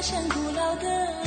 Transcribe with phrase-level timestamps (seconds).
[0.00, 1.17] 像古老的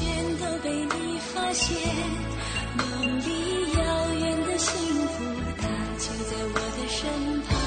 [0.00, 1.76] 全都被你发现
[2.78, 5.24] 梦里遥远的幸福
[5.58, 5.68] 它
[5.98, 7.59] 就在我的身旁。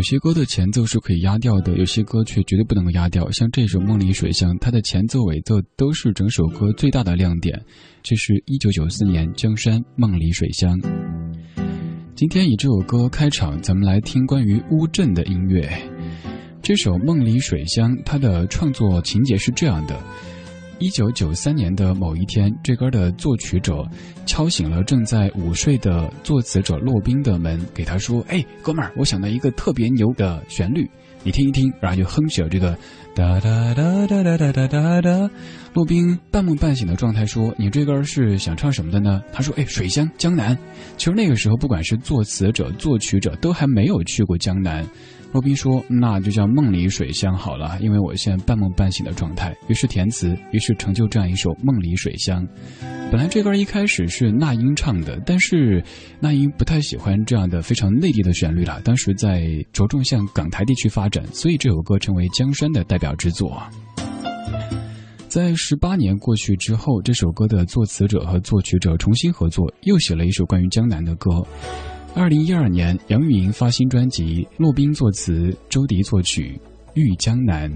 [0.00, 3.30] 有些歌的前奏是可以压掉的，有些歌却绝对不能够压掉。
[3.32, 7.62] 像这首《梦里水乡》，它的前奏、尾奏都是整首歌最大的亮点。
[8.02, 10.80] 这是一九九四年江山《梦里水乡》。
[12.16, 15.70] 今天以这首歌开场，咱们来听关于乌镇的音乐。
[16.62, 20.02] 这首《梦里水乡》，它的创作情节是这样的。
[20.80, 23.86] 一九九三年的某一天，这歌的作曲者
[24.24, 30.90] 敲醒了正在午睡的作词者骆宾的门，给他说：“哎，哥们儿，我想到一个特别牛的旋律，
[31.22, 32.74] 你听一听。”然后就哼起了这个
[33.14, 35.30] 哒哒哒哒哒哒哒哒哒。
[35.74, 40.56] 骆宾半梦半醒的状态说：“你这歌是想唱什么的呢？”他说：“哎，水乡江南。”
[40.96, 44.82] 其实那个时候，不管是作词者、作曲者，都还没有去过江南。
[45.32, 52.44] 骆宾说：“那就叫梦里水乡好了，因为我现在半梦半醒的状态。”于是填词，于是成就这样一首《梦里水乡》。
[53.12, 55.82] 本来这歌一开始是那英唱的，但是
[56.18, 58.80] 那英不太喜欢这样的非常内地的旋律了。
[58.82, 63.62] 当时在着重向港台地区发展，所以这首歌成为江山的代表之作。
[65.28, 71.30] 在十八年过去之后，这首歌的作词者和作曲者重新合作，又写了一首关于江南的歌。
[72.14, 76.60] 二零一二年，杨钰莹发新专辑，骆宾作词，周迪作曲，
[76.94, 77.70] 《遇江南》。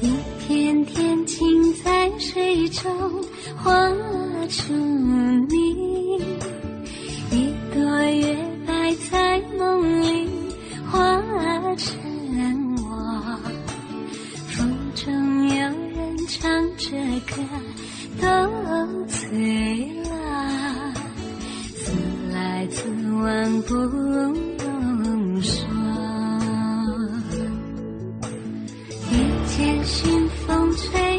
[0.00, 0.10] 一
[0.40, 1.46] 片天晴
[1.82, 2.90] 在水中
[3.56, 3.72] 画
[4.48, 5.56] 出你，
[7.30, 8.36] 一朵月
[8.66, 10.28] 白在梦里
[10.90, 11.20] 化
[11.76, 13.38] 成我。
[14.48, 16.96] 风中有人唱着
[17.26, 17.42] 歌，
[18.20, 18.26] 都
[19.06, 20.23] 醉了。
[22.70, 25.66] 此往不用说。
[29.10, 29.14] 一
[29.46, 31.13] 见新风吹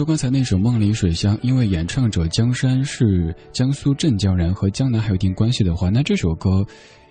[0.00, 6.64] 说刚才那首《梦里水乡》，因为演唱者江山是江苏镇江人，和江南还有一定关系的话，那这首歌，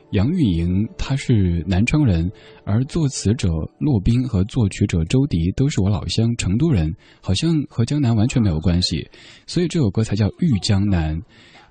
[0.10, 2.28] 杨钰莹她是南昌人，
[2.66, 6.92] 而作词者骆宾和作曲者周迪都是我老乡成都人，
[7.22, 9.08] 好像和江南完全没有关系，
[9.46, 11.16] 所以这首歌才叫《遇江南》。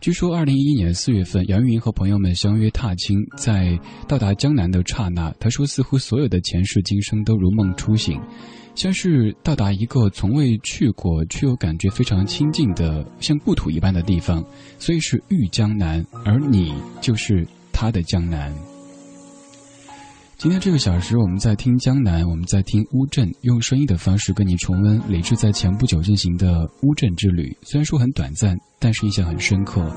[0.01, 8.21] 据说，二零一一年四月份，杨钰莹和朋友们相约踏青，在到达江南的刹那，她说，似乎所有的前世今生都如梦初醒。
[8.79, 14.41] 像是到达一个从未去过却又感觉非常亲近的像故土一般的地方，
[14.79, 18.55] 所以是遇江南，而你就是他的江南。
[20.37, 27.53] 今天这个小时，我们在听江南，我们在听乌镇，用声音的方式跟你重温李志在前不久进行的乌镇之旅。
[27.63, 29.93] 虽然说很短暂，但是印象很深刻。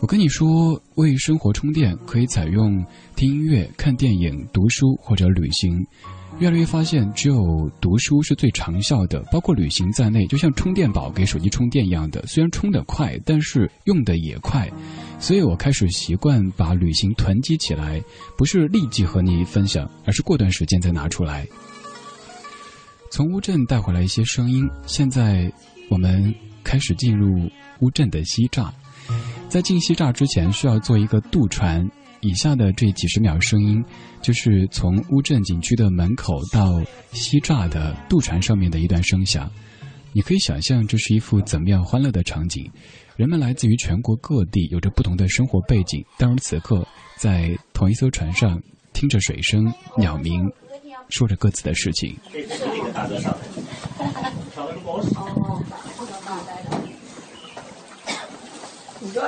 [0.00, 2.84] 我跟你说，为生活充电，可以采用
[3.14, 5.86] 听音乐、看电影、读书或者旅行。
[6.40, 12.26] 越来越发现，只有读书是最长效的，包括旅行在内，就像充电宝给手机充电一样的。
[12.26, 14.66] 虽然充得快，但是用的也快，
[15.18, 18.02] 所以我开始习惯把旅行囤积起来，
[18.38, 21.46] 不是立即和你分享，而是过段时间再拿出来。
[23.10, 25.52] 从乌镇带回来一些声音，现在
[25.90, 28.70] 我们开始进入乌镇的西栅。
[29.50, 31.86] 在进西栅之前，需要做一个渡船。
[32.20, 33.82] 以下的这几十秒声音，
[34.20, 36.80] 就是从乌镇景区的门口到
[37.12, 39.50] 西栅的渡船上面的一段声响。
[40.12, 42.70] 你可以想象这是一幅怎么样欢乐的场景？
[43.16, 46.86] 人们来自于全国各地，有着不同的生活背景，但是此刻
[47.16, 48.60] 在同一艘船上，
[48.92, 50.50] 听着水声、鸟鸣，
[51.08, 52.16] 说着各自的事情。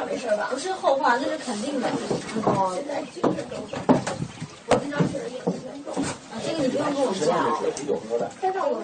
[0.07, 0.49] 没事吧？
[0.51, 1.89] 不是后话，那是肯定的。
[2.45, 3.77] 哦，现在精神都是。
[4.67, 5.93] 我这张确实也不严重。
[6.03, 7.21] 啊，这个你不用跟我讲。
[8.41, 8.83] 再让我。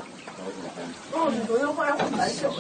[1.12, 2.55] 哦，你昨天换上白色了。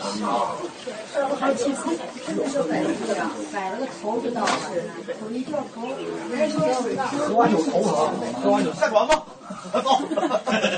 [0.84, 1.80] 是，我还气死。
[2.26, 4.50] 真的是白色呀，摆了个头知道了。
[5.20, 5.86] 头一掉头，
[6.30, 6.58] 没人说
[7.26, 7.90] 喝完酒头疼，
[8.42, 9.24] 喝完酒下船吧。
[9.72, 10.70] 哦，今天这个四千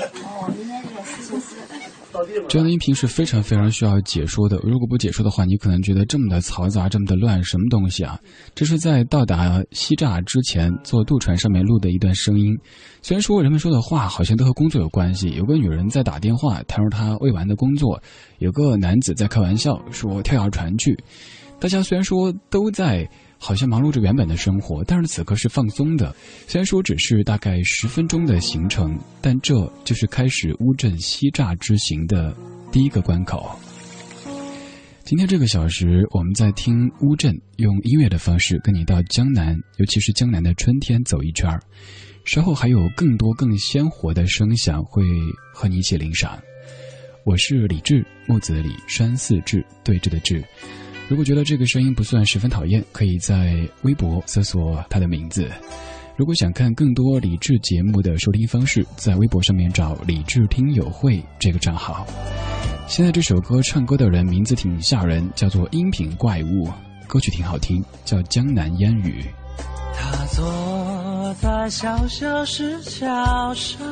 [2.47, 4.57] 这样的音频是非常非常需要解说的。
[4.63, 8.19] 如果不解说的话，你可能觉得这么的嘈杂，这么的乱，什么东西啊？
[8.55, 12.57] 这是在到达西栅之前坐渡船上面录的一段声音。
[13.01, 17.97] 虽然说人们说的话好像都和工作有关系，有个女人在打电话，谈说她未完的工作；
[18.39, 20.97] 有个男子在开玩笑说跳下船去。
[21.59, 23.09] 大家虽然说都在。
[23.43, 26.15] 好像忙碌着原本的生活，但是此刻是放松的。
[26.47, 32.37] 虽然说只是大概十分钟的行程，但这就是开始乌镇西栅之行的
[32.71, 33.49] 第一个关口。
[35.03, 41.59] 今天这个小时，我们在听乌镇，用音乐的方式跟你到江南，尤其是江南的春天走一圈儿。
[42.23, 45.03] 稍后还有更多更鲜活的声响会
[45.51, 46.39] 和你一起领赏。
[47.25, 50.43] 我是李志，木子李，山寺志，对峙的志。
[51.11, 55.45] 如果觉得这个声音不算十分讨厌，可以在微博搜索他的名字。
[56.15, 62.07] 如果想看更多理智节目的收听方式，在微博上面找“理智听友会”这个账号。
[62.87, 66.69] 现在这首歌唱歌的人名字挺吓人，叫做“音频怪物”，
[67.07, 69.21] 歌曲挺好听，叫《江南烟雨》。
[69.93, 73.85] 他坐在小小石桥上，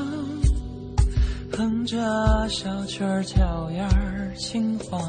[1.52, 1.98] 哼着
[2.48, 5.06] 小曲儿，脚丫儿轻晃。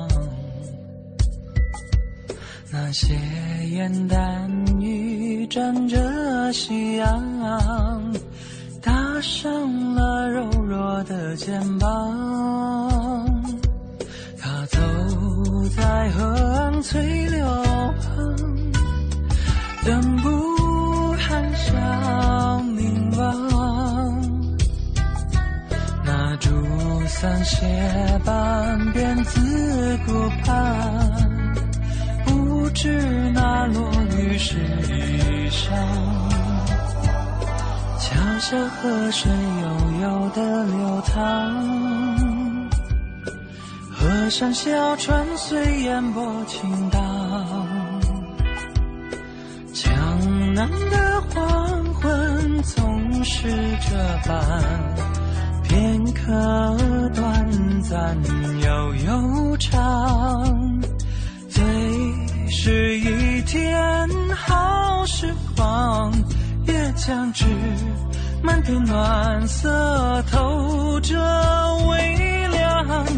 [2.82, 3.14] 那些
[3.72, 7.22] 烟淡雨沾着夕阳，
[8.80, 11.86] 搭上了柔弱的肩膀。
[14.40, 14.78] 他走
[15.76, 17.46] 在河岸翠柳
[18.00, 18.36] 旁，
[19.84, 24.22] 等不寒香凝望。
[26.02, 26.50] 那竹
[27.06, 31.09] 伞斜半边自顾盼。
[32.82, 32.88] 是
[33.34, 35.68] 那落雨是衣裳，
[37.98, 41.14] 桥下河水悠悠的流淌，
[43.92, 47.00] 河上小船随烟波轻荡，
[49.74, 53.46] 江南的黄昏总是
[53.90, 53.94] 这
[54.26, 54.64] 般，
[55.64, 56.30] 片刻
[57.14, 58.16] 短暂
[58.62, 60.80] 又悠长。
[62.52, 66.12] 是一天好时光，
[66.66, 67.46] 也将至，
[68.42, 71.16] 满天暖色透着
[71.88, 72.60] 微凉。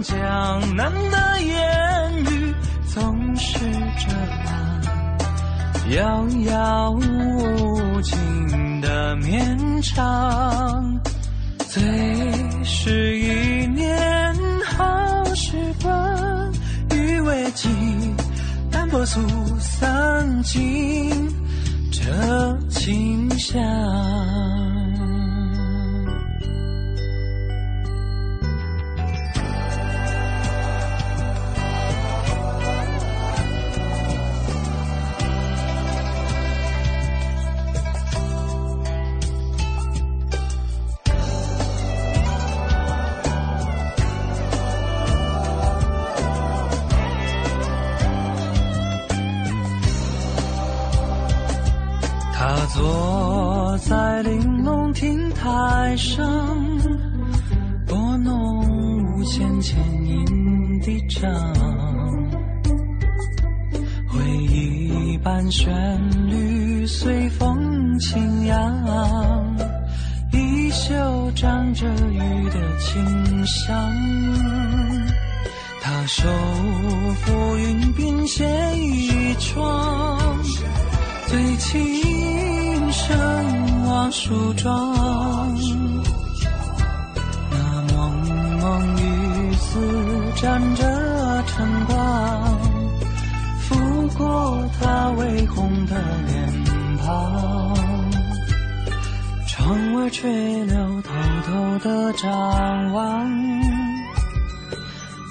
[0.02, 2.54] 江南的烟雨
[2.92, 3.58] 总是
[3.98, 4.12] 这
[4.44, 4.50] 般
[5.90, 11.00] 遥遥无尽的绵长，
[19.12, 19.20] 速
[19.58, 21.28] 散尽
[21.90, 24.61] 这清香。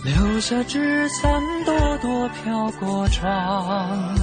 [0.04, 4.16] 留下纸伞朵朵飘过窗。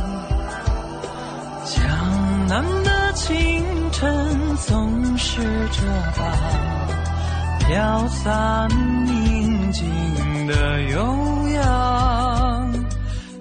[1.65, 2.99] 江南的。
[3.19, 5.83] 清晨总是这
[6.17, 8.69] 般飘散
[9.05, 12.73] 宁静的悠扬，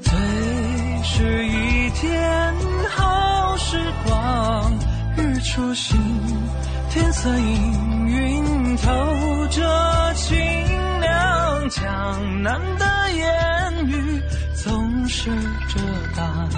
[0.02, 0.18] 最
[1.04, 2.56] 是一天
[2.90, 4.74] 好时光。
[5.16, 5.96] 日出时，
[6.90, 8.92] 天色阴云透
[9.52, 10.36] 着清
[11.70, 14.22] 江南的烟雨
[14.56, 15.30] 总是
[15.68, 15.80] 这
[16.16, 16.50] 般。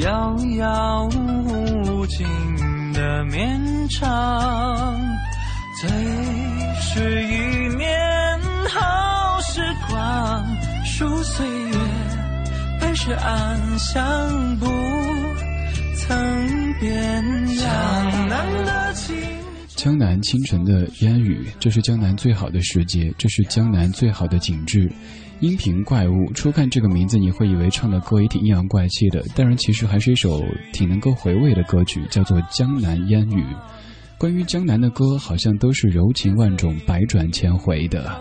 [0.00, 2.26] 遥遥无尽
[2.92, 4.94] 的绵长，
[5.80, 5.90] 最
[6.80, 10.46] 是一年好时光。
[10.84, 11.78] 数岁月，
[12.80, 14.66] 本是安详，不
[15.96, 19.16] 曾变江南的情，
[19.88, 24.86] 江南清晨的烟雨，这是江南最好的时节，这是江南最好的景致。
[25.40, 30.42] 音频怪物，初看这个名字，你会以为唱的歌也挺阴阳怪气的，但是其实还是一首
[30.74, 33.42] 挺能够回味的歌曲，叫做《江南烟雨》。
[34.18, 38.14] 关于江南的歌，好像都是柔情万种、百转千回的，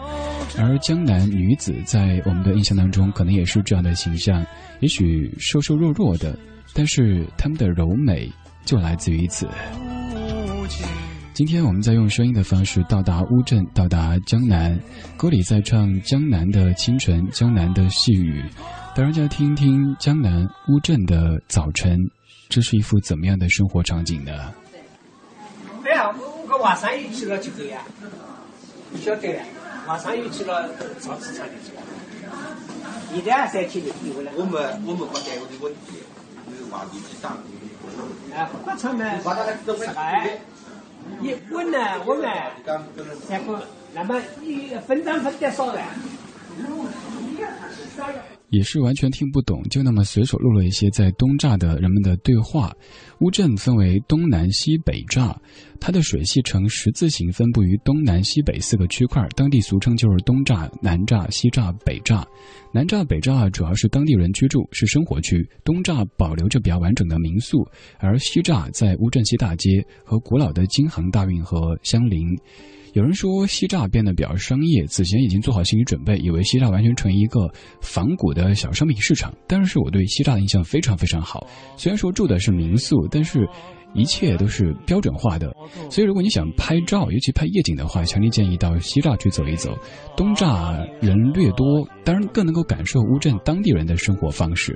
[0.58, 4.42] 而江南女子在我们的印象当中，可能也是这样的形象，
[4.80, 6.40] 也许瘦瘦弱弱的，
[6.74, 8.32] 但是她们的柔美
[8.64, 9.46] 就来自于此。
[11.38, 14.76] 今天我们在用声音的方式到达乌镇，到达江南。
[15.16, 18.44] 歌里在唱江南的清晨，江南的细雨。
[18.96, 21.96] 当然，就要听听江南乌镇的早晨，
[22.50, 24.52] 这是一幅怎么样的生活场景呢？
[25.86, 27.84] 哎呀，我我晚上又去了这个呀，
[28.90, 29.44] 你晓得呀？
[29.88, 31.84] 晚上又去了造纸厂里去了。
[33.14, 34.32] 现在三天的回来。
[34.36, 36.00] 我们我们国家有的问题，
[36.50, 37.38] 没有外地去打。
[38.34, 39.06] 哎，火厂呢？
[39.98, 40.40] 哎。
[41.20, 41.78] 你问呢？
[42.06, 42.30] 我们
[43.28, 45.82] 三个，那么你分赃分得少了。
[48.50, 52.74] 也是完全听不懂，就那么随手录了一些在东栅的人们的对话。
[53.20, 55.36] 乌镇分为东南西北栅，
[55.80, 62.24] 它的水系呈十字形分布于东南西北四个区块，当地俗称就是东栅、南栅、西栅、北栅。
[62.74, 67.68] 南栅、北栅主要是当地人居住，是生活区；东栅保留着比较完整的民宿，
[68.00, 69.70] 而西栅在乌镇西大街
[70.06, 72.28] 和古老的京杭大运河相邻。
[72.94, 77.48] 有人说西栅变得比较商业，此前已经做好心理准备，以为西栅完全成一个
[77.82, 79.34] 仿古的小商品市场。
[79.48, 81.46] 但是我对西栅的印象非常非常好，
[81.76, 83.48] 虽然说住的是民宿，但是
[83.94, 85.52] 一切都是标准化的。
[85.90, 89.78] 所以如果你想拍照，尤其拍夜景的话，强烈建议到西栅去走一走。
[90.16, 94.76] 东栅人略多，当然更能够感受乌镇当地人的生活方式。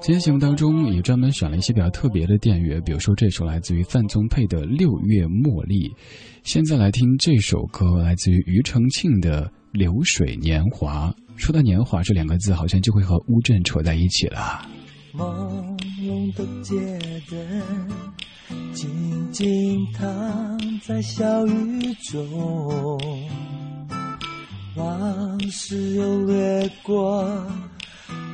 [0.00, 5.88] 今天节目当中也专门选了一些比较特别的电乐，比如说这首来自于范宗沛的《六月茉莉》。
[6.44, 11.10] 现在来听这首歌，来自于庾澄庆的《流水年华》。
[11.36, 14.66] 说到年华这两个字，好像就会和乌镇扯在一起了。
[15.12, 16.76] 朦胧的街
[17.28, 17.62] 灯，
[18.72, 22.98] 静静躺在小雨中，
[24.76, 27.46] 往事又掠过。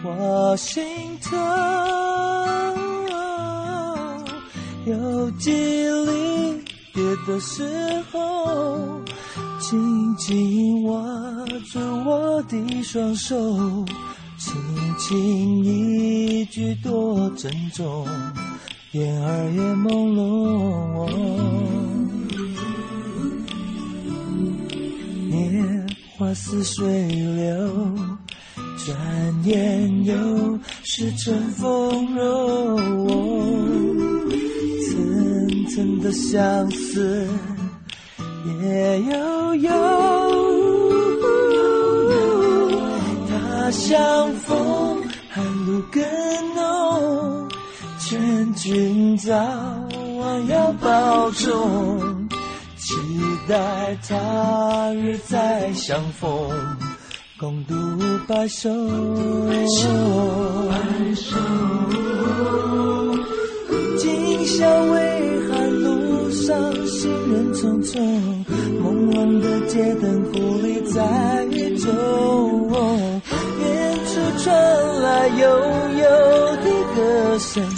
[0.02, 0.84] 我心
[1.20, 1.38] 疼，
[4.86, 9.00] 有记离别的时候，
[9.58, 11.02] 紧紧握
[11.72, 13.34] 住我的双手，
[14.36, 14.54] 轻
[14.98, 18.06] 轻一句多珍重，
[18.92, 21.08] 眼儿也朦胧。
[25.30, 27.88] 年华似水流，
[28.84, 30.14] 转眼又
[30.82, 32.76] 是春风柔。
[34.86, 37.26] 层层的相思。
[38.62, 39.70] 也悠悠，
[43.26, 46.02] 他乡风，寒露更
[46.54, 47.48] 浓。
[47.98, 49.34] 劝君早
[50.18, 52.28] 晚要保重，
[52.76, 52.94] 期
[53.48, 56.50] 待他日再相逢，
[57.36, 57.74] 共度
[58.28, 58.70] 白首。
[63.98, 67.98] 今宵微寒，路上行人匆匆。
[68.80, 71.90] 朦胧的街灯，狐狸在雨中。
[73.60, 74.54] 远处传
[75.00, 75.42] 来悠
[75.98, 76.04] 悠
[76.62, 77.68] 的歌声，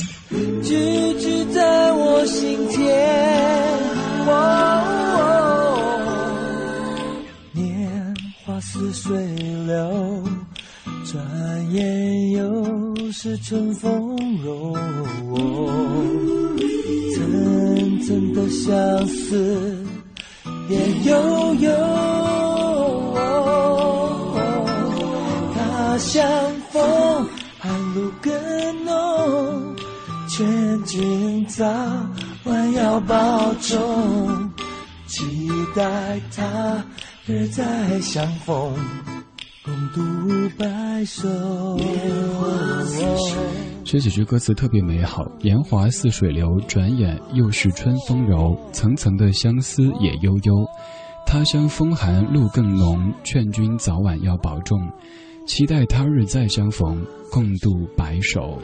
[0.63, 2.85] 句句在我心田。
[7.53, 8.15] 年
[8.45, 9.17] 华似水
[9.67, 10.23] 流，
[11.05, 14.73] 转眼又是春风柔。
[17.15, 19.85] 层层的相思。
[20.69, 21.71] 也悠悠，
[25.55, 26.25] 他乡
[26.73, 29.77] 风，寒露更浓。
[30.29, 31.65] 劝君早
[32.45, 34.51] 晚要保重，
[35.07, 36.85] 期待他
[37.27, 38.75] 日再相逢，
[40.51, 41.29] 白首。
[43.85, 48.59] 这几句歌词特别美好，年华似水流，转眼又是春风柔。
[48.73, 50.67] 层层的相思也悠悠，
[51.27, 53.13] 他乡风寒路更浓。
[53.23, 54.79] 劝君早晚要保重，
[55.47, 58.59] 期待他日再相逢，共度白首。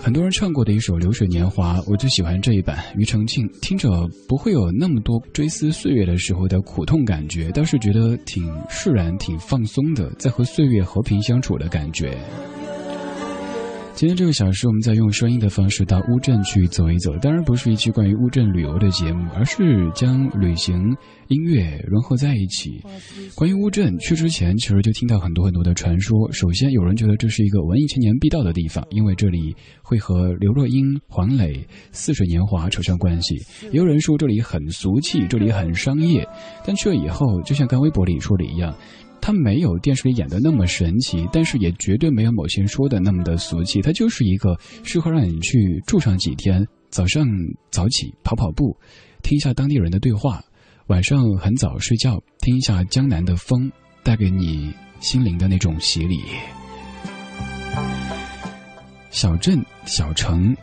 [0.00, 2.78] 很多人唱过的一首《流水年华》，我最喜欢这一版。
[2.96, 12.16] 庾澄庆听着不会有那么多追思岁月的时候的苦痛感觉，倒是觉得挺释然、挺放松的，在和岁月和平相处的感觉。
[13.98, 17.12] 今天这个小时，我们在用声音的方式到乌镇去走一走。
[17.20, 20.76] 当然不是一期关于乌镇旅游的节目，而是将旅行、
[21.26, 22.80] 音乐融合在一起。
[23.34, 26.30] 关于乌镇，去之前其实就听到很多很多的传说。
[26.30, 33.34] 首先，有人觉得这是一个文艺青年必到的地方，因为这里会和刘若英、黄磊、似水年华扯上关系。
[33.72, 36.24] 也有人说这里很俗气，这里很商业。
[36.64, 38.72] 但去了以后，就像刚微博里说的一样。
[39.20, 43.82] 它没有电视里演的那么神奇，但是也绝对没有某些人说的那么的俗气。
[43.82, 47.26] 它就是一个适合让你去住上几天，早上
[47.70, 48.76] 早起跑跑步，
[49.22, 50.40] 听一下当地人的对话；
[50.86, 53.70] 晚上很早睡觉，听一下江南的风，
[54.02, 56.22] 带给你心灵的那种洗礼。
[59.10, 60.56] 小镇、小城，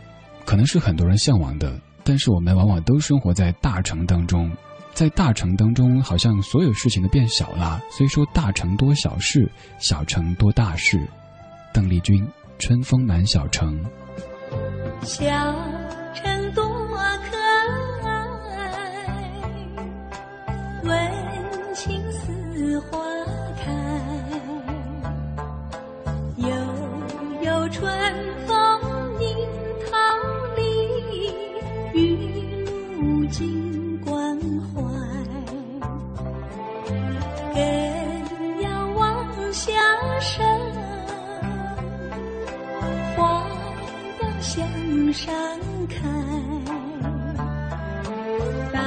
[0.46, 4.50] 可能是很多人向往的，但是我们往往都生活在大城当中。
[4.96, 7.84] 在大城当中，好像所有事情都变小了。
[7.92, 11.06] 虽说，大城多小事，小城多大事。
[11.74, 12.26] 邓丽君，
[12.58, 13.78] 《春风满小城》。
[15.06, 15.26] 小
[45.16, 45.34] 上
[45.88, 45.96] 开，
[48.74, 48.82] 大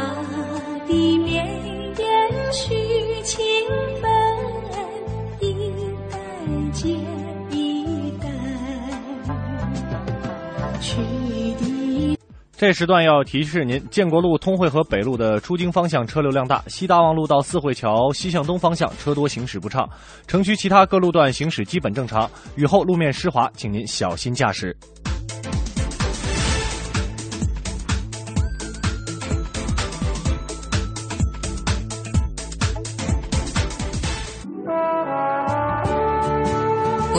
[0.86, 1.46] 地绵
[1.96, 2.74] 延续
[3.22, 3.40] 情
[4.02, 4.10] 分，
[5.40, 5.54] 一
[6.10, 6.18] 代
[6.70, 6.90] 接
[7.50, 8.28] 一代。
[12.58, 19.88] 这时段要提示您：建国路通惠河北路的出京方向车流量大，西大望路到四惠桥西向东方向车多，行驶不畅。
[20.26, 22.30] 城区其他各路段行驶基本正常。
[22.56, 24.76] 雨后路面湿滑，请您小心驾驶。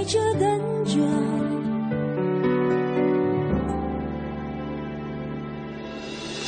[0.00, 0.96] 爱着等着？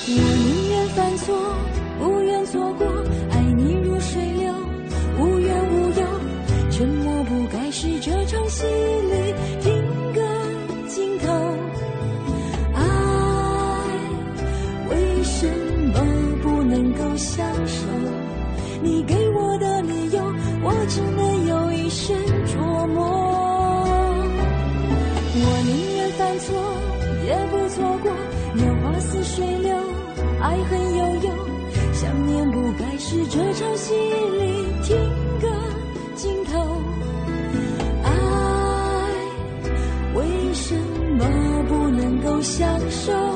[0.08, 1.36] 我宁愿犯错，
[33.12, 34.96] 是这场戏里听
[35.38, 35.46] 歌
[36.14, 36.82] 尽头。
[38.02, 38.10] 爱
[40.14, 40.74] 为什
[41.18, 43.31] 么不能够享受？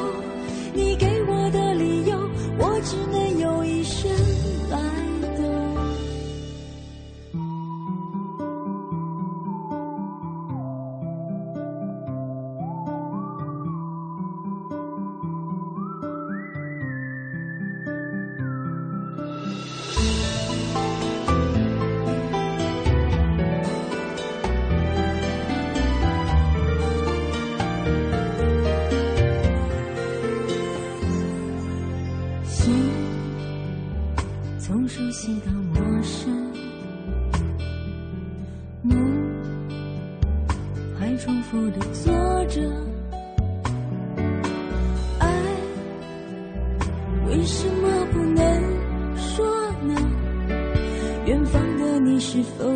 [52.42, 52.75] 的你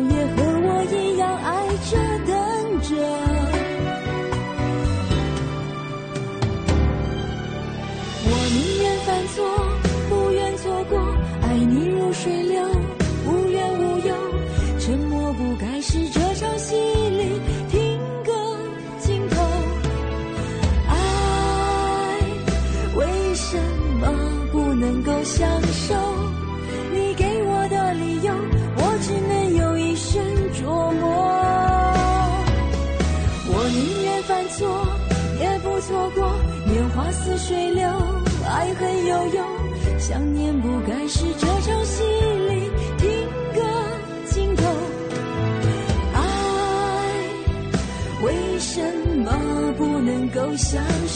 [50.73, 51.10] 能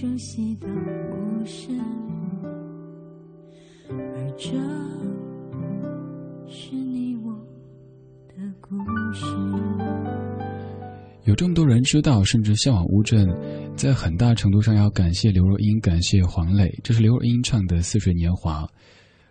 [0.00, 0.68] 熟悉的
[1.10, 1.72] 故事。
[3.90, 4.52] 而这
[6.48, 7.32] 是你我
[8.28, 8.76] 的故
[9.12, 9.26] 事。
[11.24, 13.28] 有这么多人知道，甚至向往乌镇，
[13.74, 16.72] 在很大程度上要感谢刘若英，感谢黄磊。
[16.84, 18.62] 这是刘若英唱的《似水年华》。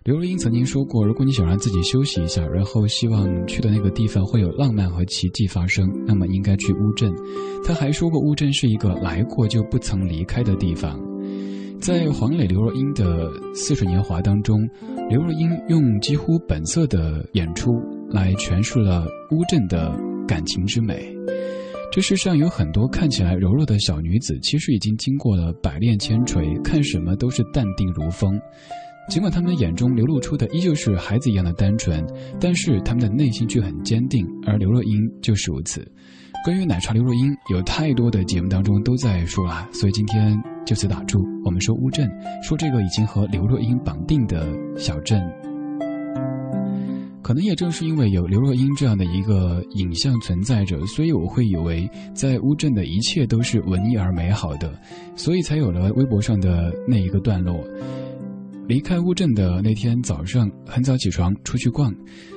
[0.08, 7.13] 刘若英曾经说过，如果你想让自己休息一下，然后希望去的那个地方会有浪漫和奇迹发生，那么应该去乌镇。
[7.62, 10.98] 她还说过，乌镇是一个来过就不曾离开的地方。
[11.82, 14.65] 在黄磊、刘若英的《似水年华》当中，
[15.10, 17.74] 刘若英用几乎本色的演出
[18.10, 19.93] 来诠释了乌镇的
[20.26, 21.13] 感情之美。
[21.91, 28.39] 这世上有很多看起来柔弱的小女子，其实已经经过了百炼千锤，看什么都是淡定如风。
[29.10, 32.06] 尽管他们眼中流露出的依旧是孩子一样的单纯，
[32.39, 35.89] 但是他们的内心却很坚定，而刘若英就是如此。
[36.43, 41.20] 关于奶茶刘若英，有太多的节目当中都在说了，所以今天就此打住。
[41.46, 42.10] 我们说乌镇，
[42.43, 44.46] 说这个已经和刘若英绑定的
[44.78, 45.22] 小镇。
[47.22, 54.74] 可能也正是因为有刘若英这样的一个影像存在着，所以我会以为在乌镇的一切都是文艺而美好的，
[55.15, 57.62] 所以才有了微博上的那一个段落。
[58.67, 61.89] 离开乌镇的那天早上，很早起床出去逛，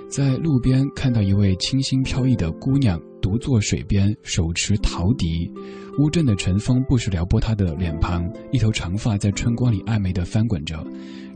[0.08, 5.50] 在路边看到一位清新飘逸的姑娘独坐水边，手持陶笛。
[5.98, 10.80] 乌镇的晨风不时撩拨她的脸庞，一头长发在春光里暧昧地翻滚着。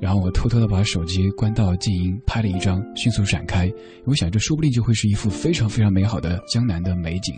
[0.00, 3.68] 然后我偷偷的把手机关到静音，拍了一张，迅速闪开。
[4.04, 7.34] 我想，这说不定就会是一幅非常非常美好的江南的美景。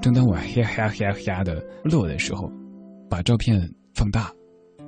[0.00, 2.50] 正当我嘿哈嘿哈的乐的时候，
[3.10, 3.60] 把照片
[3.94, 4.32] 放大，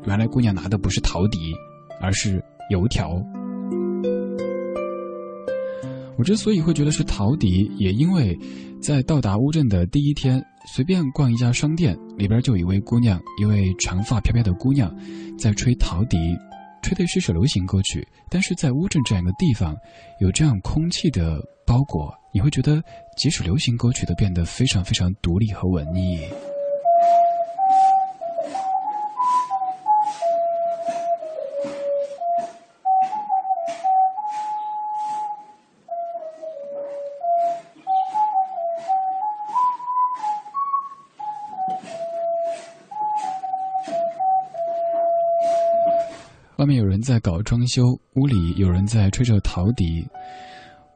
[0.07, 1.39] 原来姑娘拿的不是陶笛，
[2.01, 3.11] 而是油条。
[6.19, 8.35] 我之所以会觉得是陶笛，也因为
[8.81, 14.91] 在到达乌镇的第一天，随便逛一家商店，里边就有一位姑娘，一位长发飘飘的姑娘，
[15.39, 16.17] 在吹陶笛。
[16.83, 19.75] 吹的是首流行歌曲，但是在乌镇这样一个地方，
[20.21, 22.81] 有这样空气的包裹，你会觉得
[23.17, 26.21] 即使流行歌曲都变得非常非常独立和文艺。
[46.67, 50.05] 外面有人在搞装修，屋里有人在吹着陶笛。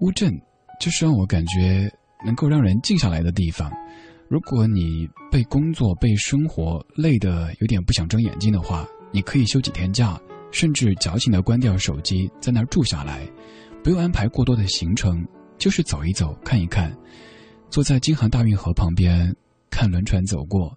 [0.00, 0.36] 乌镇
[0.80, 1.88] 就是让我感觉
[2.26, 3.70] 能够让人静下来的地方。
[4.28, 13.24] 如果你被工作、被生活累得有点不想睁眼睛的话，你可以休几天假，甚至矫情的关掉手机，在那儿住下来，
[13.84, 15.24] 不用安排过多的行程，
[15.56, 16.92] 就是走一走、看一看，
[17.70, 19.32] 坐在京杭大运河旁边
[19.70, 20.76] 看轮船走过，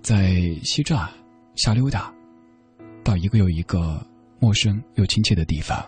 [0.00, 1.08] 在西栅
[1.56, 2.14] 瞎溜达。
[3.06, 4.04] 到一个又一个
[4.40, 5.78] 陌生又亲切的地方。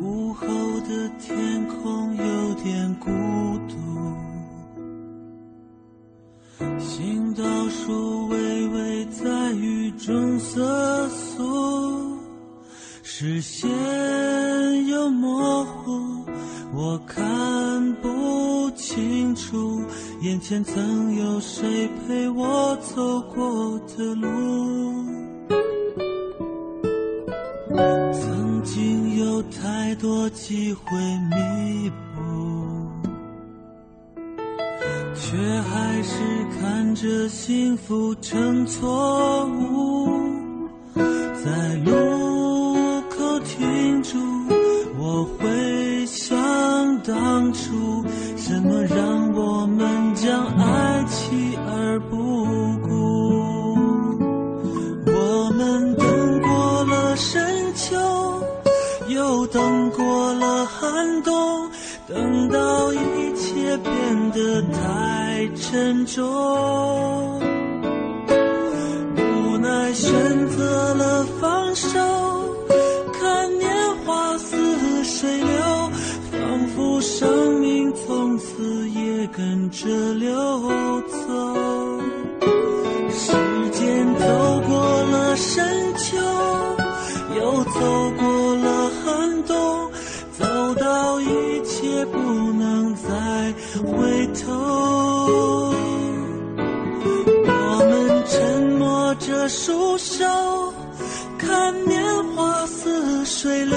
[0.00, 0.46] 午后
[0.80, 3.08] 的天空有点孤
[3.68, 3.76] 独，
[6.76, 12.18] 行道树微微在雨中瑟缩，
[13.04, 13.68] 视线
[14.88, 16.26] 又模糊，
[16.74, 19.80] 我看不清楚
[20.20, 25.06] 眼前曾有谁陪我走过的路。
[28.12, 30.98] 曾经有太多机会
[31.30, 32.20] 弥补，
[35.14, 36.14] 却还是
[36.58, 40.08] 看着幸福成错误。
[40.94, 44.18] 在路口停住，
[44.98, 46.36] 我会想
[47.02, 48.04] 当初，
[48.36, 52.65] 什么让我们将爱弃而不
[62.16, 62.98] 等到一
[63.36, 66.24] 切变得太沉重，
[69.16, 71.98] 无奈选择了放手，
[73.12, 73.70] 看年
[74.04, 75.90] 华似水流，
[76.32, 80.32] 仿佛生命从此也跟着流
[81.02, 82.00] 走。
[83.10, 83.32] 时
[83.72, 84.24] 间走
[84.66, 86.16] 过了深秋，
[87.36, 89.54] 又走过了寒冬，
[92.12, 92.18] 不
[92.52, 93.54] 能再
[93.84, 95.72] 回头。
[97.48, 100.24] 我们沉默着束手，
[101.38, 102.02] 看年
[102.34, 103.76] 华似水流，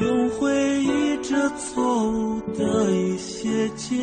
[0.00, 3.96] 用回忆着错误的一些结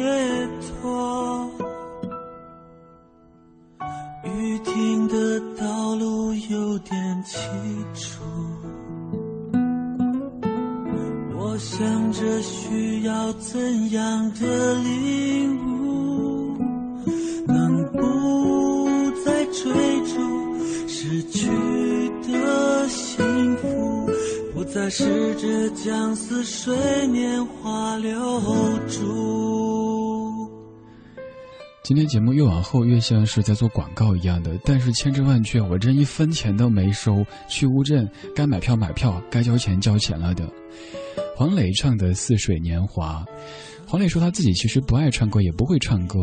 [13.03, 16.57] 要怎样的领悟，
[17.45, 19.73] 能不再追
[20.05, 21.49] 逐失去
[22.21, 24.09] 的幸福，
[24.53, 26.73] 不再试着将似水
[27.07, 28.17] 年华留
[28.87, 30.49] 住。
[31.83, 37.25] 今天节目越往后越像是在做广告一样的，但是千真万确，我真一分钱都没收。
[37.49, 40.49] 去乌镇该买票买票，该交钱交钱了的。
[41.35, 43.25] 黄磊唱的《似水年华》，
[43.87, 46.19] 黄磊说他自己其实不爱唱歌，也不会唱歌，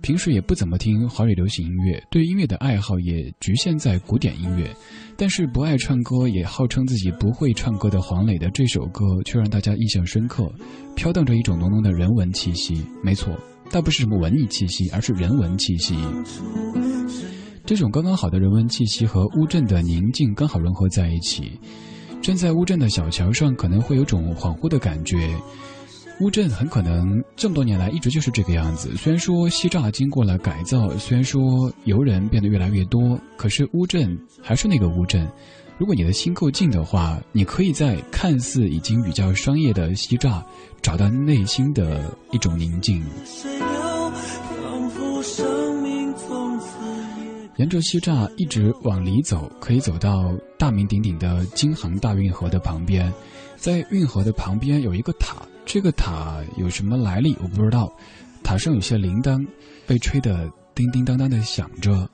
[0.00, 4.74] 平时也不怎么听华语流行音乐，对音乐的爱好也局限在古典音乐。
[5.14, 10.50] 但是不爱唱歌，也号称自己不会唱歌的黄磊的这首歌，却让大家印象深刻，
[10.94, 12.82] 飘荡着一种浓浓的人文气息。
[13.02, 13.38] 没错。
[13.68, 15.96] 倒不是什么文艺气息，而是人文气息。
[17.64, 21.58] 这种刚刚好的人文气息和乌镇的宁静刚好融合在一起。
[22.26, 25.32] 站在乌镇的小桥上，可能会有种恍惚的感觉。
[26.18, 28.96] 乌镇很可能这么多年来一直就是这个样子。
[28.96, 35.24] 虽然说西栅经过了改造，虽然说游人变得越来越多，可是乌镇还是那个乌镇。
[35.78, 40.42] 如果你的心够静的话，你可以在看似已经比较商业的西栅，
[40.82, 43.04] 找到内心的一种宁静。
[47.56, 53.12] 沿着西栅一直往里走，可以走到大名鼎鼎的京杭大运河的旁边。
[53.56, 57.92] 在运河的旁边有一个塔，这个塔有什么来历我不知道。
[58.42, 59.44] 塔上有些铃铛，
[59.86, 62.08] 被吹得叮叮当当的响着。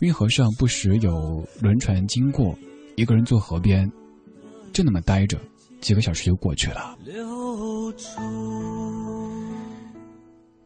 [0.00, 2.56] 运河上不时有轮船经过。
[2.96, 3.90] 一个人坐河边，
[4.72, 5.38] 就那么待着，
[5.80, 6.98] 几个小时就过去了。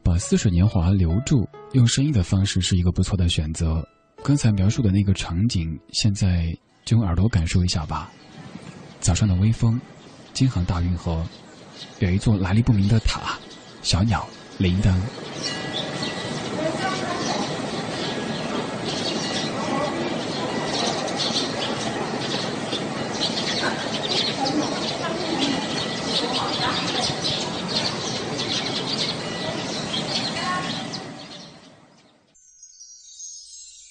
[0.02, 3.86] 把似水年华留住，用声音的方式是一个不错的选择。
[4.24, 8.10] 刚才描述的那个场景，现在就用耳朵感受一下吧。
[9.00, 9.80] 早上的微风，
[10.32, 11.26] 京杭大运河，
[11.98, 13.38] 有一座来历不明的塔，
[13.82, 14.26] 小鸟，
[14.58, 14.94] 铃铛。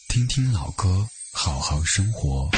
[0.09, 2.49] 听听老歌，好好生活。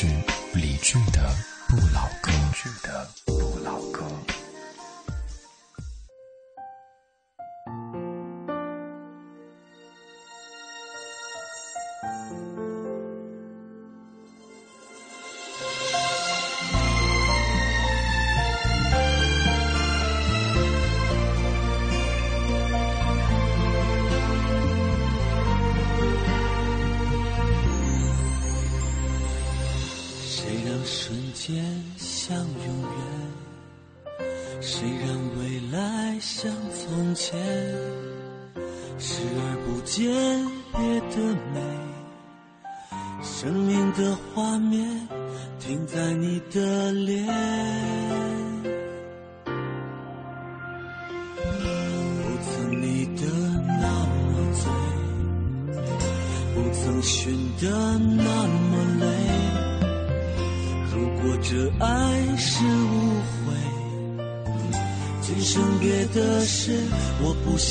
[0.00, 0.06] 是
[0.54, 1.28] 理智的
[1.66, 2.30] 不老歌。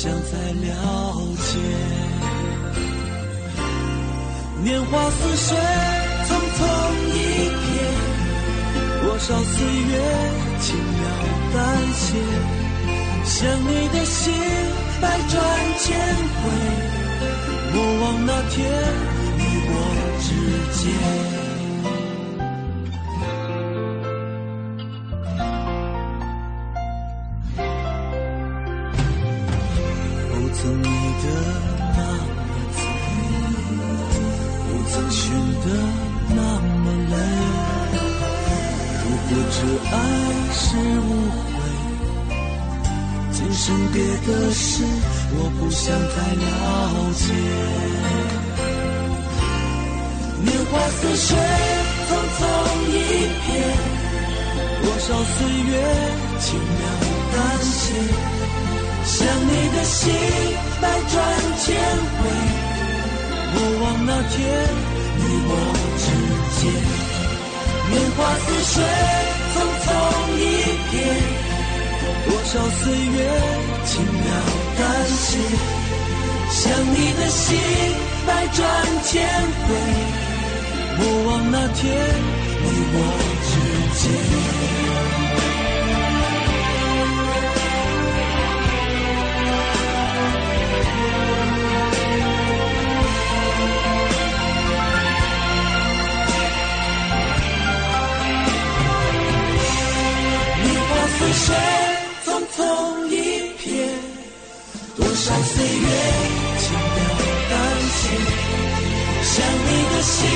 [0.08, 0.72] 想再了
[1.36, 1.58] 解
[4.64, 5.46] 年华似水
[6.24, 6.60] 匆匆
[7.12, 7.16] 一
[7.52, 7.68] 瞥
[9.02, 9.92] 多少岁月
[10.60, 11.02] 轻描
[11.52, 11.58] 淡
[11.92, 12.06] 写
[13.22, 13.36] 想
[13.68, 14.32] 你的心
[15.02, 15.36] 百转
[15.78, 15.86] 千
[16.38, 16.40] 回
[17.74, 18.56] 莫忘那天
[19.36, 19.72] 你我
[20.22, 20.26] 之
[20.80, 21.47] 间
[43.60, 44.84] 生别的事
[45.34, 46.46] 我不想再了
[47.18, 47.26] 解。
[50.44, 51.28] 年华似水
[52.06, 52.40] 匆匆
[52.86, 52.96] 一
[53.42, 53.46] 瞥
[54.80, 55.36] 多少岁
[55.70, 55.74] 月
[56.38, 56.46] 轻
[56.78, 56.80] 描
[57.34, 57.82] 淡写
[59.04, 59.98] 想你的心
[60.80, 61.14] 百转
[61.58, 61.66] 千
[62.14, 62.20] 回
[63.52, 64.38] 过往那天
[65.18, 65.52] 你我
[65.98, 66.06] 之
[66.60, 66.62] 间。
[67.90, 68.74] 年华似水
[69.52, 69.86] 匆匆
[70.38, 70.40] 一
[70.92, 71.37] 瞥
[72.28, 73.18] 多少岁月
[73.86, 74.22] 轻描
[74.78, 75.38] 淡写。
[76.50, 76.60] 想
[76.94, 77.56] 你的心
[78.26, 78.58] 百转
[79.04, 79.26] 千
[79.66, 79.68] 回，
[80.98, 81.82] 莫忘那天
[82.62, 82.96] 你我
[83.48, 83.50] 之
[84.00, 85.27] 间。
[110.02, 110.28] 心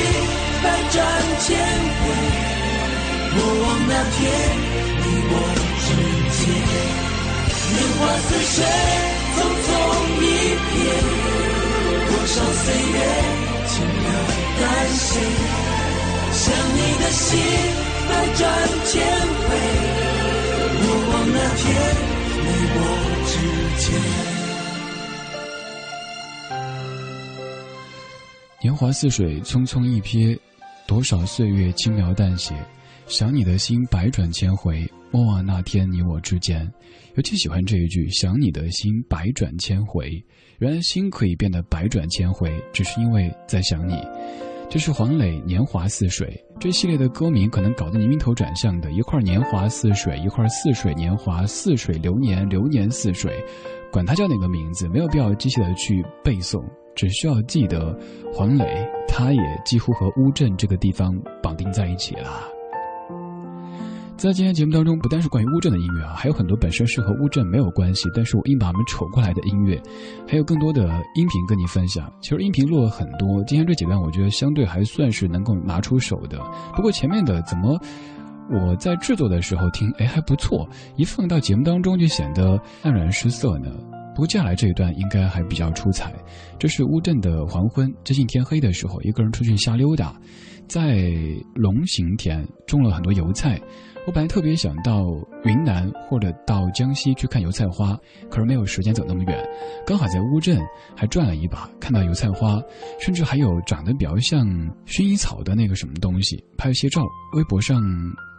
[0.62, 1.00] 百转
[1.40, 2.02] 千回，
[3.34, 4.18] 莫忘那天
[4.98, 5.34] 你我
[5.82, 5.86] 之
[6.36, 6.40] 间，
[7.72, 8.58] 年华似水，
[9.34, 9.68] 匆匆
[10.20, 10.24] 一
[10.68, 10.80] 瞥，
[12.08, 12.96] 多少岁月
[13.68, 14.04] 轻描
[14.60, 15.10] 淡写，
[16.32, 16.42] 想
[16.74, 17.22] 你的心
[18.08, 18.40] 百转
[18.86, 18.90] 千
[19.46, 19.48] 回，
[20.80, 21.64] 莫忘那天
[22.42, 22.78] 你我
[23.26, 23.32] 之
[23.86, 24.41] 间。
[28.62, 30.38] 年华似水匆匆一瞥
[30.86, 32.54] 多少岁月轻描淡写
[33.08, 36.72] 想你的心百转千回莫忘那天你我之间。
[37.16, 40.10] 尤其喜欢这一句想你的心百转千回。
[40.60, 43.94] 原来心可以变得百转千回只是因为在想你。
[44.73, 46.27] 这是黄磊《年华似水》
[46.59, 48.91] 这系列的歌名，可能搞得你晕头转向的。
[48.91, 53.45] 一块年华似水，一块似水年华，似水流年，流年似水。
[53.93, 56.59] 管它叫哪个名字，没有必要机械的去背诵。
[56.95, 57.95] 只需要记得，
[58.33, 58.64] 黄磊，
[59.07, 61.12] 他也几乎和乌镇这个地方
[61.43, 62.49] 绑定在一起了。
[64.16, 69.82] 在今天节目当中，不单是关于乌镇的音乐啊，还有很多本身是和乌镇没有关系，但是我硬把它们扯过来的音乐，
[70.28, 70.84] 还有更多的
[71.16, 72.08] 音频跟你分享。
[72.20, 76.38] 其实音频录了很多，今天这几段我觉得相对还算是能够拿出手的。
[76.76, 77.76] 不过前面的怎么
[78.48, 83.72] 我在制作的时候听，哎还不错，一放到节目当中就显得黯然失色呢。
[84.14, 86.14] 不过接下来这一段应该还比较出彩，
[86.60, 90.14] 这是乌镇的黄昏，接近天黑的时候，一个人出去瞎溜达，
[90.68, 91.00] 在
[91.54, 93.60] 龙形田种了很多油菜。
[94.05, 95.05] 我本来特别想到
[95.44, 97.96] 云南或者到江西去看油菜花，
[98.28, 99.48] 可是没有时间走那么远，
[99.86, 100.61] 刚好在乌镇
[100.96, 102.61] 还转了一把，看到油菜花，
[102.98, 104.44] 甚至还有长得比较像
[104.86, 107.03] 薰衣草的那个什么东西，拍了些照，
[107.36, 107.80] 微博上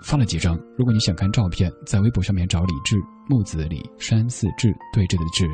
[0.03, 0.59] 发了几张。
[0.77, 2.97] 如果你想看照片，在微博上面找李志，
[3.29, 5.47] 木子李，山寺志，对峙的志。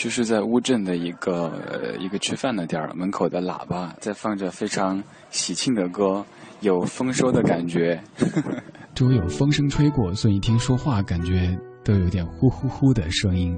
[0.00, 1.52] 就是在乌镇的一个
[2.00, 6.24] 一个吃饭的店儿门口的喇叭在放着非常喜庆的歌，
[6.60, 8.02] 有丰收的感觉。
[8.96, 13.54] 周围有风声吹过，所以一听说话感觉都有点呼呼呼的声音。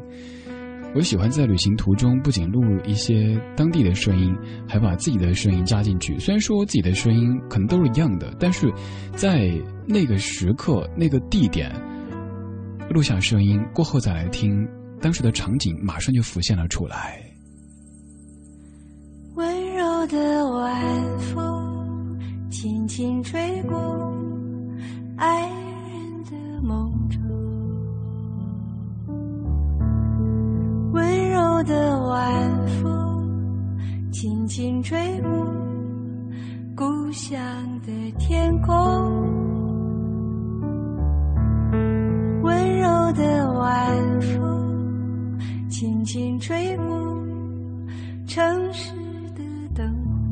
[0.97, 4.36] 我喜欢在旅行途中不仅录一些当地的声音，
[4.68, 6.18] 还把自己的声音加进去。
[6.18, 8.68] 虽然说自己的声音可能都是一样的，但是
[9.14, 9.49] 在
[9.86, 11.72] 那个时刻、那个地点
[12.90, 14.68] 录下声音过后再来听。
[15.03, 17.20] 当时的场景马上就浮现了出来。
[19.34, 23.76] 温柔的晚风轻轻吹过
[25.16, 27.20] 爱人的梦中，
[30.92, 35.30] 温柔的晚风轻轻吹过
[36.76, 37.40] 故乡
[37.80, 37.90] 的
[38.20, 38.72] 天空，
[42.42, 44.51] 温柔的晚风。
[46.05, 46.84] 轻轻吹过
[48.26, 48.90] 城市
[49.36, 49.42] 的
[49.72, 49.86] 灯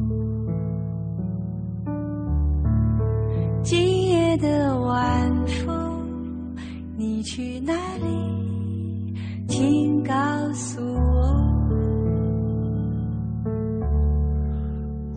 [0.09, 1.93] 火，
[3.63, 6.57] 今夜的晚风，
[6.97, 9.15] 你去哪里？
[9.47, 10.13] 请告
[10.55, 11.39] 诉我。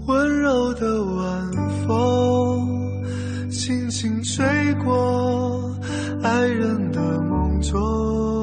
[0.06, 1.52] 温柔的晚
[1.88, 4.46] 风，轻轻吹
[4.84, 5.76] 过
[6.22, 8.43] 爱人的梦中。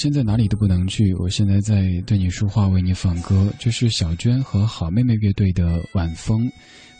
[0.00, 3.52] 现在哪里都不能去，我现在在对你说话，为你放歌。
[3.58, 6.46] 这是小娟和好妹妹乐队的《晚风》。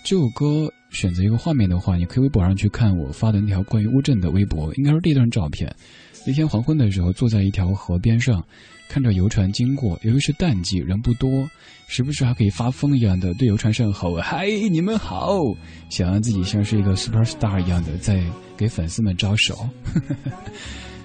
[0.04, 5.74] 这首歌选择一个画面的话，你可以微博上去看我发的那条关于乌镇的微博，应该是第一张照片。
[6.26, 8.44] 那天黄昏的时候，坐在一条河边上，
[8.86, 11.48] 看着游船经过，由于是淡季，人不多，
[11.88, 15.38] 时不时还可以发疯一样的对游船上吼：“嗨，你们好！”
[15.88, 18.22] 想让自己像是一个 super star 一样的在
[18.58, 19.66] 给粉丝们招手。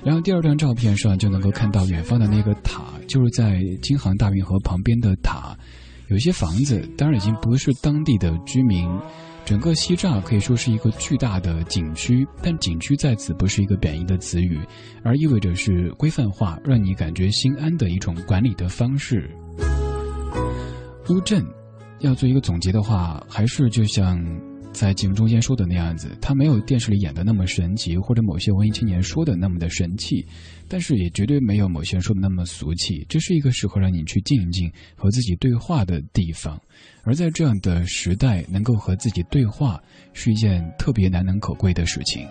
[0.06, 5.58] 然后第二张照片上就能够看到远方的那个塔，就是在京杭大运河旁边的塔，
[6.10, 8.88] 有些房子，当然已经不是当地的居民。
[9.46, 14.60] 整个西栅可以说是一个巨大的景区，但景区在此不是一个贬义的词语，
[15.04, 19.30] 而意味着是规范化，让你感觉心安的一种管理的方式。
[21.10, 21.44] 乌镇，
[22.00, 24.20] 要做一个总结的话，还是就像
[24.76, 30.24] 在节目中间说的那样子，它没有电视里演的那么神奇，或者某些文艺青年说的那么的神气，
[30.68, 33.06] 但是也绝对没有某些人说的那么俗气。
[33.08, 36.62] 这是一个适合让你去静一静、和自己对话的地方。
[37.04, 39.80] 而在这样的时代，能够和自己对话
[40.12, 42.28] 是一件特别难能可贵的事情。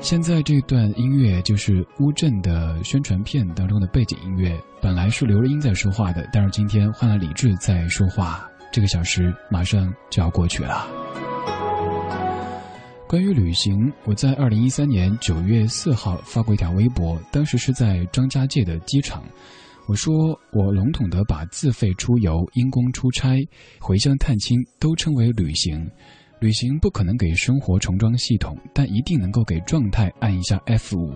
[0.00, 8.48] 现在这段音乐就是乌镇的宣传片当中的背景音乐，本来是刘若英在说话的，但是今天换了李志在说话。
[8.72, 10.99] 这个小时马上就要过去了。
[13.10, 19.24] 关于旅行，我在二零一三年九月四号发过一条微博，当时是在张家界的机场。
[19.88, 20.14] 我说，
[20.52, 23.36] 我笼统地把自费出游、因公出差、
[23.80, 25.90] 回乡探亲都称为旅行。
[26.38, 31.12] 旅行不可能给生活重装系统，但一定能够给状态按一下 F 五。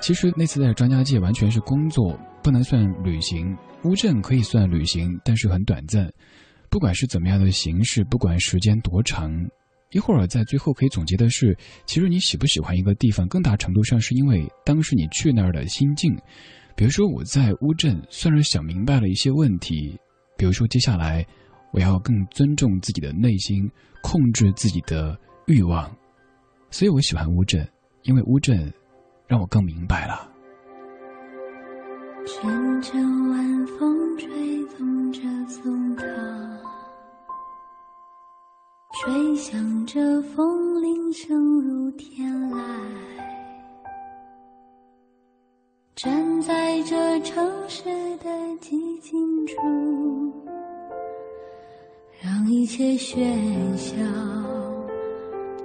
[0.00, 3.56] 其实那次在张家界完全是工作，不能算旅行。
[3.84, 6.12] 乌镇可以算旅行，但是很短暂。
[6.72, 9.30] 不管是怎么样的形式，不管时间多长，
[9.90, 11.54] 一会儿在最后可以总结的是，
[11.84, 16.16] 其实你喜不喜欢一个地方，更大程度上是因为当时你去那儿的心境。
[16.74, 19.94] 比如说我在乌镇，算是想明白了一些问题。
[20.38, 21.22] 比如说接下来，
[21.74, 23.70] 我要更尊重自己的内心，
[24.02, 25.14] 控制自己的
[25.46, 25.94] 欲望。
[26.70, 27.68] 所以我喜欢乌镇，
[28.04, 28.72] 因为乌镇
[29.28, 30.31] 让我更明白了。
[32.24, 34.28] 阵阵晚风吹
[34.76, 36.04] 动着松涛，
[38.92, 42.62] 吹响着风铃声如天籁。
[45.96, 47.84] 站在这城市
[48.18, 49.56] 的寂静处，
[52.20, 53.96] 让一切喧嚣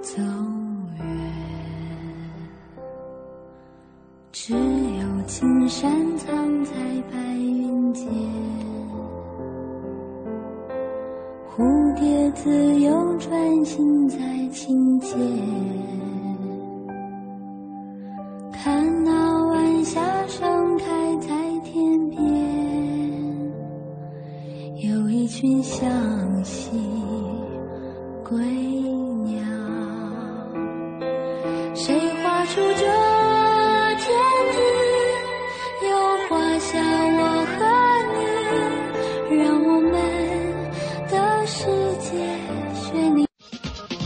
[0.02, 0.20] 走
[0.98, 1.06] 远。
[4.32, 4.54] 只
[5.28, 6.72] 青山藏在
[7.12, 8.08] 白云间，
[11.46, 14.16] 蝴蝶自由穿行在
[14.50, 15.18] 琴间。
[18.50, 21.28] 看那晚霞盛开在
[21.62, 22.20] 天边，
[24.90, 26.70] 有一群向西
[28.26, 28.40] 归